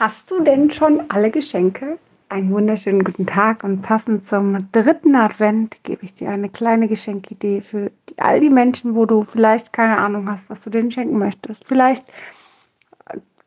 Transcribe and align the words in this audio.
Hast 0.00 0.30
du 0.30 0.42
denn 0.42 0.70
schon 0.70 1.02
alle 1.10 1.30
Geschenke? 1.30 1.98
Einen 2.30 2.50
wunderschönen 2.52 3.04
guten 3.04 3.26
Tag 3.26 3.62
und 3.64 3.82
passend 3.82 4.26
zum 4.26 4.56
dritten 4.72 5.14
Advent 5.14 5.76
gebe 5.82 6.06
ich 6.06 6.14
dir 6.14 6.30
eine 6.30 6.48
kleine 6.48 6.88
Geschenkidee 6.88 7.60
für 7.60 7.92
all 8.16 8.40
die 8.40 8.48
Menschen, 8.48 8.94
wo 8.94 9.04
du 9.04 9.24
vielleicht 9.24 9.74
keine 9.74 9.98
Ahnung 9.98 10.30
hast, 10.30 10.48
was 10.48 10.62
du 10.62 10.70
denen 10.70 10.90
schenken 10.90 11.18
möchtest. 11.18 11.66
Vielleicht, 11.66 12.02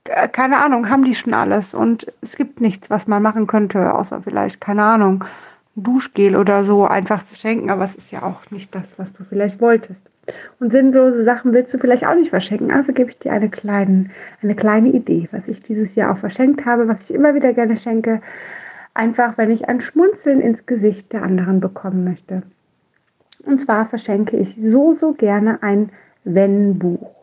äh, 0.04 0.28
keine 0.28 0.60
Ahnung, 0.60 0.92
haben 0.92 1.06
die 1.06 1.16
schon 1.16 1.34
alles 1.34 1.74
und 1.74 2.06
es 2.22 2.36
gibt 2.36 2.62
nichts, 2.62 2.92
was 2.92 3.08
man 3.08 3.24
machen 3.24 3.48
könnte, 3.48 3.92
außer 3.92 4.22
vielleicht, 4.22 4.62
keine 4.62 4.84
Ahnung, 4.84 5.26
Duschgel 5.76 6.36
oder 6.36 6.66
so 6.66 6.86
einfach 6.86 7.24
zu 7.24 7.36
schenken, 7.36 7.72
aber 7.72 7.86
es 7.86 7.96
ist 7.96 8.12
ja 8.12 8.22
auch 8.24 8.52
nicht 8.52 8.74
das, 8.76 9.00
was 9.00 9.12
du 9.14 9.24
vielleicht 9.24 9.60
wolltest. 9.60 10.08
Und 10.60 10.72
sinnlose 10.72 11.24
Sachen 11.24 11.54
willst 11.54 11.74
du 11.74 11.80
vielleicht 11.80 12.06
auch 12.06 12.14
nicht 12.14 12.30
verschenken. 12.30 12.72
Also 12.72 12.94
gebe 12.94 13.10
ich 13.10 13.18
dir 13.18 13.34
eine, 13.34 13.50
kleinen, 13.50 14.12
eine 14.42 14.56
kleine 14.56 14.90
Idee, 14.90 15.28
was 15.32 15.48
ich 15.48 15.64
dieses 15.64 15.96
Jahr 15.96 16.12
auch 16.12 16.18
verschenkt 16.18 16.66
habe, 16.66 16.88
was 16.88 17.10
ich 17.10 17.16
immer 17.16 17.34
wieder 17.34 17.54
gerne 17.54 17.76
schenke. 17.76 18.22
Einfach, 18.94 19.38
wenn 19.40 19.50
ich 19.50 19.68
ein 19.68 19.82
Schmunzeln 19.82 20.42
ins 20.42 20.68
Gesicht 20.68 21.12
der 21.12 21.24
anderen 21.24 21.60
bekommen 21.60 22.04
möchte. 22.04 22.44
Und 23.44 23.60
zwar 23.60 23.86
verschenke 23.86 24.38
ich 24.38 24.56
so, 24.56 24.96
so 24.96 25.14
gerne 25.14 25.64
ein 25.64 25.90
Wenn-Buch. 26.24 27.23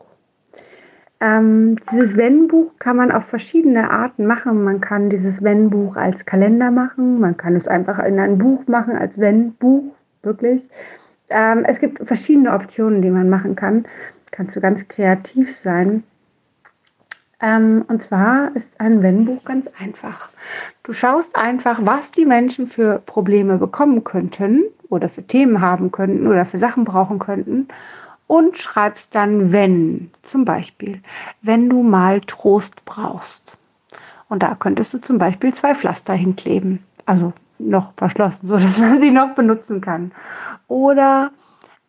Ähm, 1.21 1.75
dieses 1.91 2.17
Wenn-Buch 2.17 2.73
kann 2.79 2.97
man 2.97 3.11
auf 3.11 3.25
verschiedene 3.25 3.91
Arten 3.91 4.25
machen. 4.25 4.63
Man 4.63 4.81
kann 4.81 5.11
dieses 5.11 5.43
Wenn-Buch 5.43 5.95
als 5.95 6.25
Kalender 6.25 6.71
machen, 6.71 7.19
man 7.19 7.37
kann 7.37 7.55
es 7.55 7.67
einfach 7.67 7.99
in 7.99 8.19
ein 8.19 8.39
Buch 8.39 8.65
machen, 8.67 8.97
als 8.97 9.19
Wenn-Buch, 9.19 9.93
wirklich. 10.23 10.67
Ähm, 11.29 11.63
es 11.63 11.79
gibt 11.79 12.05
verschiedene 12.05 12.51
Optionen, 12.51 13.03
die 13.03 13.11
man 13.11 13.29
machen 13.29 13.55
kann. 13.55 13.85
Kannst 14.31 14.55
du 14.55 14.61
ganz 14.61 14.87
kreativ 14.87 15.53
sein. 15.53 16.03
Ähm, 17.39 17.85
und 17.87 18.01
zwar 18.01 18.55
ist 18.55 18.81
ein 18.81 19.03
Wenn-Buch 19.03 19.43
ganz 19.45 19.69
einfach. 19.79 20.29
Du 20.81 20.91
schaust 20.91 21.35
einfach, 21.35 21.85
was 21.85 22.09
die 22.09 22.25
Menschen 22.25 22.65
für 22.65 22.99
Probleme 23.05 23.59
bekommen 23.59 24.03
könnten 24.03 24.63
oder 24.89 25.07
für 25.07 25.23
Themen 25.23 25.61
haben 25.61 25.91
könnten 25.91 26.25
oder 26.25 26.45
für 26.45 26.57
Sachen 26.57 26.83
brauchen 26.83 27.19
könnten 27.19 27.67
und 28.31 28.57
schreibst 28.57 29.13
dann 29.13 29.51
wenn. 29.51 30.09
Zum 30.23 30.45
Beispiel, 30.45 31.01
wenn 31.41 31.67
du 31.67 31.83
mal 31.83 32.21
Trost 32.21 32.85
brauchst. 32.85 33.57
Und 34.29 34.41
da 34.41 34.55
könntest 34.55 34.93
du 34.93 34.99
zum 34.99 35.17
Beispiel 35.17 35.53
zwei 35.53 35.75
Pflaster 35.75 36.13
hinkleben. 36.13 36.81
Also 37.05 37.33
noch 37.59 37.91
verschlossen, 37.97 38.47
sodass 38.47 38.79
man 38.79 39.01
sie 39.01 39.11
noch 39.11 39.35
benutzen 39.35 39.81
kann. 39.81 40.13
Oder 40.69 41.31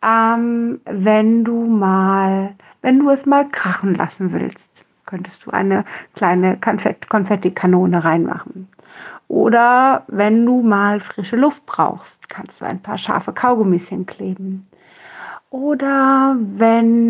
ähm, 0.03 0.81
wenn 0.85 1.45
du 1.45 1.65
mal, 1.65 2.57
wenn 2.81 2.99
du 2.99 3.11
es 3.11 3.25
mal 3.25 3.49
krachen 3.49 3.95
lassen 3.95 4.33
willst, 4.33 4.69
könntest 5.07 5.47
du 5.47 5.53
eine 5.53 5.85
kleine 6.17 6.59
Konfettikanone 6.59 8.05
reinmachen. 8.05 8.67
Oder 9.29 10.03
wenn 10.09 10.45
du 10.45 10.61
mal 10.61 10.99
frische 10.99 11.37
Luft 11.37 11.67
brauchst, 11.67 12.29
kannst 12.29 12.61
du 12.61 12.65
ein 12.65 12.83
paar 12.83 12.99
scharfe 12.99 13.33
Kaugummis 13.33 13.89
hinkleben. 13.89 14.67
Oder 15.53 16.37
wenn, 16.57 17.05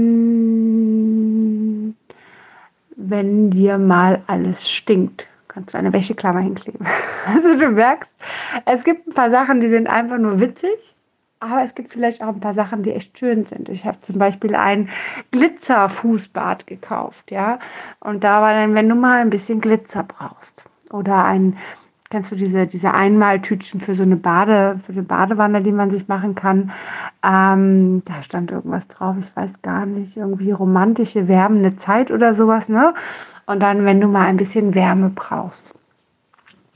wenn 2.96 3.50
dir 3.52 3.78
mal 3.78 4.22
alles 4.26 4.68
stinkt, 4.68 5.28
kannst 5.46 5.74
du 5.74 5.78
eine 5.78 5.92
Wäscheklammer 5.92 6.40
hinkleben. 6.40 6.84
Also 7.24 7.56
du 7.56 7.68
merkst, 7.68 8.10
es 8.64 8.82
gibt 8.82 9.06
ein 9.06 9.14
paar 9.14 9.30
Sachen, 9.30 9.60
die 9.60 9.68
sind 9.68 9.86
einfach 9.86 10.18
nur 10.18 10.40
witzig, 10.40 10.96
aber 11.38 11.62
es 11.62 11.72
gibt 11.76 11.92
vielleicht 11.92 12.20
auch 12.20 12.34
ein 12.34 12.40
paar 12.40 12.54
Sachen, 12.54 12.82
die 12.82 12.90
echt 12.90 13.16
schön 13.16 13.44
sind. 13.44 13.68
Ich 13.68 13.84
habe 13.86 14.00
zum 14.00 14.18
Beispiel 14.18 14.56
ein 14.56 14.88
Glitzerfußbad 15.30 16.66
gekauft, 16.66 17.30
ja. 17.30 17.60
Und 18.00 18.24
da 18.24 18.42
war 18.42 18.54
dann, 18.54 18.74
wenn 18.74 18.88
du 18.88 18.96
mal 18.96 19.20
ein 19.20 19.30
bisschen 19.30 19.60
Glitzer 19.60 20.02
brauchst 20.02 20.64
oder 20.90 21.24
ein 21.24 21.56
Kennst 22.12 22.30
du 22.30 22.36
diese, 22.36 22.66
diese 22.66 22.92
Einmaltütchen 22.92 23.80
für 23.80 23.94
so 23.94 24.02
eine 24.02 24.16
Bade, 24.16 24.78
für 24.84 24.92
eine 24.92 25.02
Badewanne, 25.02 25.62
die 25.62 25.72
man 25.72 25.90
sich 25.90 26.08
machen 26.08 26.34
kann? 26.34 26.70
Ähm, 27.24 28.02
da 28.04 28.22
stand 28.22 28.50
irgendwas 28.50 28.88
drauf, 28.88 29.16
ich 29.18 29.34
weiß 29.36 29.62
gar 29.62 29.86
nicht, 29.86 30.16
irgendwie 30.16 30.50
romantische, 30.50 31.28
wärmende 31.28 31.76
Zeit 31.76 32.10
oder 32.10 32.34
sowas, 32.34 32.68
ne? 32.68 32.94
Und 33.46 33.60
dann, 33.60 33.84
wenn 33.84 34.00
du 34.00 34.08
mal 34.08 34.26
ein 34.26 34.36
bisschen 34.36 34.74
Wärme 34.74 35.10
brauchst. 35.14 35.74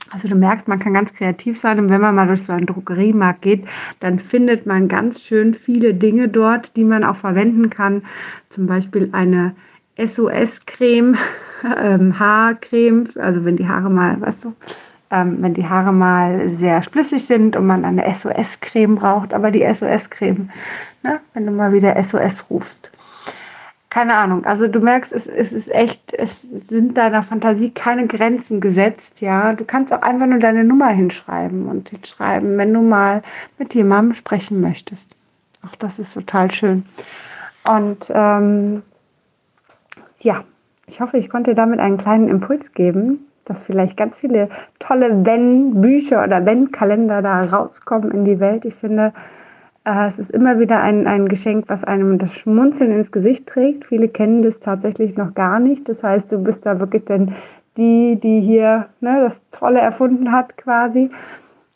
Also 0.09 0.29
du 0.29 0.35
merkst, 0.35 0.67
man 0.67 0.79
kann 0.79 0.93
ganz 0.93 1.13
kreativ 1.13 1.59
sein 1.59 1.79
und 1.79 1.89
wenn 1.89 1.99
man 1.99 2.15
mal 2.15 2.27
durch 2.27 2.43
so 2.43 2.53
einen 2.53 2.65
Drogeriemarkt 2.65 3.41
geht, 3.41 3.65
dann 3.99 4.19
findet 4.19 4.65
man 4.65 4.87
ganz 4.87 5.21
schön 5.21 5.53
viele 5.53 5.93
Dinge 5.93 6.29
dort, 6.29 6.77
die 6.77 6.85
man 6.85 7.03
auch 7.03 7.17
verwenden 7.17 7.69
kann. 7.69 8.03
Zum 8.49 8.67
Beispiel 8.67 9.09
eine 9.11 9.53
SOS-Creme, 9.97 11.17
ähm, 11.77 12.19
Haarcreme, 12.19 13.09
also 13.15 13.43
wenn 13.43 13.57
die 13.57 13.67
Haare 13.67 13.89
mal, 13.89 14.19
weißt 14.21 14.45
du, 14.45 14.53
ähm, 15.11 15.37
wenn 15.41 15.53
die 15.53 15.67
Haare 15.67 15.93
mal 15.93 16.49
sehr 16.59 16.81
splissig 16.81 17.25
sind 17.25 17.55
und 17.55 17.65
man 17.65 17.85
eine 17.85 18.03
SOS-Creme 18.13 18.95
braucht, 18.95 19.33
aber 19.33 19.51
die 19.51 19.63
SOS-Creme, 19.63 20.49
ne, 21.03 21.19
wenn 21.33 21.45
du 21.45 21.51
mal 21.51 21.73
wieder 21.73 22.01
SOS 22.03 22.49
rufst. 22.49 22.91
Keine 23.89 24.15
Ahnung, 24.15 24.45
also 24.45 24.67
du 24.67 24.79
merkst, 24.79 25.13
es, 25.13 25.25
es 25.27 25.53
ist 25.53 25.71
echt, 25.73 26.13
es 26.13 26.41
sind 26.41 26.97
deiner 26.97 27.23
Fantasie 27.23 27.71
keine 27.71 28.05
Grenzen 28.05 28.59
gesetzt, 28.59 29.21
ja. 29.21 29.53
Du 29.53 29.63
kannst 29.63 29.93
auch 29.93 30.01
einfach 30.01 30.27
nur 30.27 30.39
deine 30.39 30.65
Nummer 30.65 30.89
hinschreiben 30.89 31.67
und 31.67 31.89
hinschreiben, 31.89 32.57
wenn 32.57 32.73
du 32.73 32.81
mal 32.81 33.21
mit 33.57 33.73
jemandem 33.73 34.13
sprechen 34.13 34.59
möchtest. 34.59 35.15
Auch 35.65 35.75
das 35.75 35.99
ist 35.99 36.13
total 36.13 36.51
schön. 36.51 36.85
Und 37.65 38.11
ähm, 38.13 38.83
ja, 40.19 40.43
ich 40.85 41.01
hoffe, 41.01 41.17
ich 41.17 41.29
konnte 41.29 41.55
damit 41.55 41.79
einen 41.79 41.97
kleinen 41.97 42.29
Impuls 42.29 42.73
geben, 42.73 43.26
dass 43.49 43.63
vielleicht 43.63 43.97
ganz 43.97 44.19
viele 44.19 44.49
tolle 44.79 45.25
Wenn-Bücher 45.25 46.23
oder 46.23 46.45
Wenn-Kalender 46.45 47.21
da 47.21 47.43
rauskommen 47.43 48.11
in 48.11 48.25
die 48.25 48.39
Welt. 48.39 48.65
Ich 48.65 48.75
finde, 48.75 49.13
äh, 49.85 50.07
es 50.07 50.19
ist 50.19 50.31
immer 50.31 50.59
wieder 50.59 50.81
ein, 50.81 51.07
ein 51.07 51.29
Geschenk, 51.29 51.65
was 51.67 51.83
einem 51.83 52.17
das 52.19 52.33
Schmunzeln 52.33 52.91
ins 52.91 53.11
Gesicht 53.11 53.47
trägt. 53.47 53.85
Viele 53.85 54.09
kennen 54.09 54.41
das 54.41 54.59
tatsächlich 54.59 55.15
noch 55.15 55.33
gar 55.33 55.59
nicht. 55.59 55.87
Das 55.87 56.03
heißt, 56.03 56.31
du 56.31 56.43
bist 56.43 56.65
da 56.65 56.79
wirklich 56.79 57.05
dann 57.05 57.35
die, 57.77 58.19
die 58.21 58.41
hier 58.41 58.87
ne, 58.99 59.21
das 59.21 59.41
Tolle 59.51 59.79
erfunden 59.79 60.31
hat 60.31 60.57
quasi. 60.57 61.09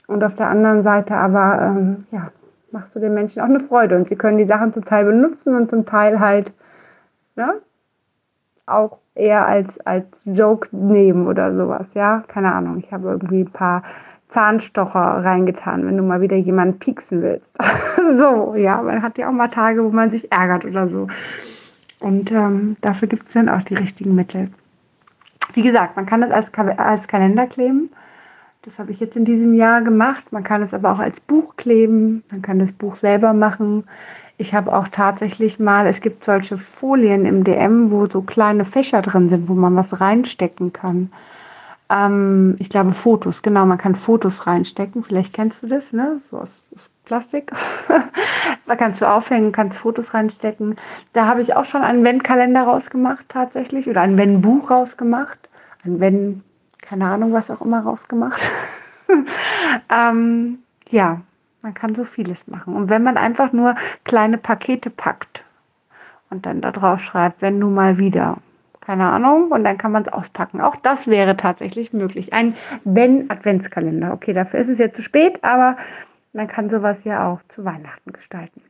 Und 0.08 0.24
auf 0.24 0.36
der 0.36 0.50
anderen 0.50 0.84
Seite 0.84 1.16
aber, 1.16 1.62
ähm, 1.62 2.00
ja, 2.12 2.32
machst 2.72 2.96
du 2.96 3.00
den 3.00 3.14
Menschen 3.14 3.42
auch 3.42 3.48
eine 3.48 3.60
Freude. 3.60 3.96
Und 3.96 4.08
sie 4.08 4.16
können 4.16 4.38
die 4.38 4.46
Sachen 4.46 4.74
zum 4.74 4.84
Teil 4.84 5.06
benutzen 5.06 5.56
und 5.56 5.70
zum 5.70 5.86
Teil 5.86 6.20
halt 6.20 6.52
ne, 7.36 7.54
auch 8.74 9.00
eher 9.16 9.46
als, 9.46 9.80
als 9.80 10.22
Joke 10.26 10.70
nehmen 10.72 11.28
oder 11.28 11.56
sowas, 11.56 11.88
ja. 11.94 12.24
Keine 12.28 12.54
Ahnung. 12.54 12.78
Ich 12.80 12.92
habe 12.92 13.10
irgendwie 13.10 13.42
ein 13.42 13.52
paar 13.52 13.84
Zahnstocher 14.30 15.24
reingetan, 15.24 15.86
wenn 15.86 15.98
du 15.98 16.04
mal 16.04 16.22
wieder 16.22 16.38
jemanden 16.38 16.80
pieksen 16.80 17.22
willst. 17.22 17.56
so, 18.18 18.56
ja, 18.56 18.82
man 18.82 19.02
hat 19.02 19.18
ja 19.18 19.28
auch 19.28 19.34
mal 19.34 19.50
Tage, 19.50 19.84
wo 19.84 19.90
man 19.90 20.10
sich 20.10 20.32
ärgert 20.32 20.66
oder 20.66 20.88
so. 20.88 21.08
Und 22.00 22.32
ähm, 22.32 22.78
dafür 22.82 23.08
gibt 23.08 23.28
es 23.28 23.34
dann 23.34 23.50
auch 23.50 23.62
die 23.62 23.76
richtigen 23.76 24.16
Mittel. 24.16 24.50
Wie 25.54 25.62
gesagt, 25.62 25.96
man 25.96 26.06
kann 26.06 26.22
das 26.22 26.32
als, 26.32 26.50
als 26.78 27.08
Kalender 27.08 27.46
kleben. 27.46 27.92
Das 28.64 28.78
habe 28.78 28.92
ich 28.92 29.00
jetzt 29.00 29.16
in 29.16 29.26
diesem 29.26 29.56
Jahr 29.56 29.82
gemacht. 29.82 30.32
Man 30.32 30.44
kann 30.44 30.62
es 30.62 30.74
aber 30.74 30.92
auch 30.92 31.00
als 31.00 31.20
Buch 31.20 31.56
kleben. 31.56 32.24
Man 32.30 32.44
kann 32.44 32.60
das 32.60 32.72
Buch 32.72 32.96
selber 32.96 33.34
machen. 33.34 33.86
Ich 34.38 34.54
habe 34.54 34.76
auch 34.76 34.88
tatsächlich 34.88 35.60
mal, 35.60 35.88
es 35.88 36.02
gibt 36.02 36.24
solche 36.24 36.58
Folien 36.58 37.26
im 37.26 37.44
DM, 37.44 37.92
wo 37.92 38.06
so 38.08 38.22
kleine 38.22 38.66
Fächer 38.66 39.02
drin 39.02 39.30
sind, 39.30 39.50
wo 39.50 39.54
man 39.54 39.76
was 39.76 40.00
reinstecken 40.00 40.74
kann. 40.74 41.12
Ähm, 41.92 42.56
ich 42.60 42.70
glaube 42.70 42.94
Fotos, 42.94 43.42
genau, 43.42 43.66
man 43.66 43.78
kann 43.78 43.96
Fotos 43.96 44.48
reinstecken. 44.48 45.04
Vielleicht 45.04 45.34
kennst 45.34 45.64
du 45.64 45.68
das, 45.68 45.92
ne? 45.92 46.22
So 46.30 46.38
aus, 46.38 46.64
aus 46.76 46.90
Plastik. 47.06 47.52
da 48.68 48.76
kannst 48.76 49.02
du 49.02 49.10
aufhängen, 49.10 49.52
kannst 49.52 49.80
Fotos 49.80 50.14
reinstecken. 50.14 50.76
Da 51.14 51.26
habe 51.26 51.42
ich 51.42 51.56
auch 51.56 51.66
schon 51.66 51.82
einen 51.82 52.04
Wenn-Kalender 52.04 52.64
rausgemacht 52.64 53.26
tatsächlich 53.28 53.90
oder 53.90 54.02
ein 54.02 54.18
Wenn-Buch 54.18 54.70
rausgemacht. 54.70 55.50
Ein 55.84 56.00
Wenn, 56.00 56.44
keine 56.92 57.06
Ahnung, 57.06 57.32
was 57.32 57.50
auch 57.50 57.62
immer 57.62 57.80
rausgemacht. 57.80 58.52
ähm, 59.90 60.60
ja, 60.90 61.22
man 61.62 61.74
kann 61.74 61.96
so 61.96 62.04
vieles 62.04 62.48
machen. 62.48 62.76
Und 62.76 62.90
wenn 62.90 63.02
man 63.02 63.16
einfach 63.16 63.54
nur 63.54 63.76
kleine 64.04 64.38
Pakete 64.38 64.90
packt 64.90 65.46
und 66.30 66.46
dann 66.46 66.60
da 66.60 66.74
drauf 66.74 67.00
schreibt, 67.00 67.42
wenn 67.42 67.60
nun 67.60 67.74
mal 67.76 67.98
wieder, 67.98 68.40
keine 68.82 69.10
Ahnung, 69.10 69.52
und 69.52 69.64
dann 69.64 69.78
kann 69.78 69.94
man 69.94 70.02
es 70.02 70.10
auspacken. 70.10 70.60
Auch 70.60 70.76
das 70.76 71.08
wäre 71.08 71.38
tatsächlich 71.38 71.94
möglich. 71.94 72.34
Ein 72.34 72.58
Wenn-Adventskalender. 72.84 74.12
Okay, 74.12 74.34
dafür 74.34 74.60
ist 74.60 74.68
es 74.68 74.78
jetzt 74.78 74.98
zu 74.98 75.02
spät, 75.02 75.42
aber 75.46 75.78
man 76.34 76.48
kann 76.48 76.70
sowas 76.70 77.06
ja 77.06 77.26
auch 77.26 77.42
zu 77.44 77.64
Weihnachten 77.64 78.12
gestalten. 78.12 78.62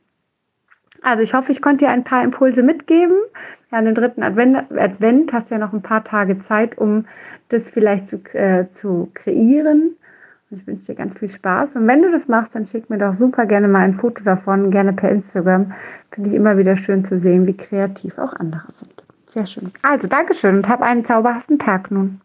Also 1.02 1.22
ich 1.22 1.34
hoffe, 1.34 1.52
ich 1.52 1.60
konnte 1.60 1.84
dir 1.84 1.90
ein 1.90 2.04
paar 2.04 2.22
Impulse 2.22 2.62
mitgeben. 2.62 3.16
Ja, 3.70 3.78
an 3.78 3.86
den 3.86 3.94
dritten 3.94 4.22
Advent, 4.22 4.70
Advent 4.70 5.32
hast 5.32 5.50
du 5.50 5.54
ja 5.54 5.58
noch 5.58 5.72
ein 5.72 5.82
paar 5.82 6.04
Tage 6.04 6.38
Zeit, 6.38 6.78
um 6.78 7.06
das 7.48 7.70
vielleicht 7.70 8.08
zu, 8.08 8.18
äh, 8.34 8.66
zu 8.68 9.10
kreieren. 9.14 9.96
Ich 10.50 10.66
wünsche 10.66 10.86
dir 10.86 10.94
ganz 10.94 11.18
viel 11.18 11.30
Spaß. 11.30 11.76
Und 11.76 11.86
wenn 11.86 12.02
du 12.02 12.10
das 12.10 12.28
machst, 12.28 12.54
dann 12.54 12.66
schick 12.66 12.90
mir 12.90 12.98
doch 12.98 13.14
super 13.14 13.46
gerne 13.46 13.68
mal 13.68 13.80
ein 13.80 13.94
Foto 13.94 14.22
davon, 14.22 14.70
gerne 14.70 14.92
per 14.92 15.10
Instagram. 15.10 15.72
Finde 16.10 16.30
ich 16.30 16.36
immer 16.36 16.58
wieder 16.58 16.76
schön 16.76 17.04
zu 17.04 17.18
sehen, 17.18 17.46
wie 17.46 17.56
kreativ 17.56 18.18
auch 18.18 18.34
andere 18.34 18.70
sind. 18.72 19.02
Sehr 19.30 19.46
schön. 19.46 19.70
Also, 19.80 20.08
Dankeschön 20.08 20.56
und 20.56 20.68
hab 20.68 20.82
einen 20.82 21.06
zauberhaften 21.06 21.58
Tag 21.58 21.90
nun. 21.90 22.20